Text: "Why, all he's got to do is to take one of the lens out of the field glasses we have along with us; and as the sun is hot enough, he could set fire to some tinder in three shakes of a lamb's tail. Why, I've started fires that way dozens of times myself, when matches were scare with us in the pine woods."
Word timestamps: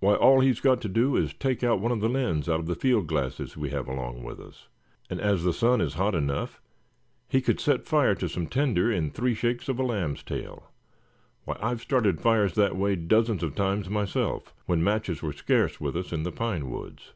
"Why, 0.00 0.16
all 0.16 0.40
he's 0.40 0.58
got 0.58 0.80
to 0.80 0.88
do 0.88 1.14
is 1.14 1.32
to 1.32 1.38
take 1.38 1.62
one 1.62 1.92
of 1.92 2.00
the 2.00 2.08
lens 2.08 2.48
out 2.48 2.58
of 2.58 2.66
the 2.66 2.74
field 2.74 3.06
glasses 3.06 3.56
we 3.56 3.70
have 3.70 3.86
along 3.86 4.24
with 4.24 4.40
us; 4.40 4.66
and 5.08 5.20
as 5.20 5.44
the 5.44 5.52
sun 5.52 5.80
is 5.80 5.94
hot 5.94 6.12
enough, 6.12 6.60
he 7.28 7.40
could 7.40 7.60
set 7.60 7.86
fire 7.86 8.16
to 8.16 8.28
some 8.28 8.48
tinder 8.48 8.90
in 8.90 9.12
three 9.12 9.32
shakes 9.32 9.68
of 9.68 9.78
a 9.78 9.84
lamb's 9.84 10.24
tail. 10.24 10.72
Why, 11.44 11.56
I've 11.62 11.82
started 11.82 12.20
fires 12.20 12.54
that 12.54 12.74
way 12.76 12.96
dozens 12.96 13.44
of 13.44 13.54
times 13.54 13.88
myself, 13.88 14.52
when 14.66 14.82
matches 14.82 15.22
were 15.22 15.32
scare 15.32 15.70
with 15.78 15.96
us 15.96 16.12
in 16.12 16.24
the 16.24 16.32
pine 16.32 16.68
woods." 16.68 17.12